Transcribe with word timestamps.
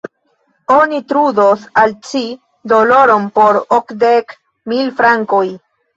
Oni 0.75 1.01
trudos 1.11 1.67
al 1.83 1.93
ci 2.07 2.21
doloron 2.73 3.29
por 3.39 3.61
okdek 3.81 4.35
mil 4.73 4.93
frankoj. 5.03 5.45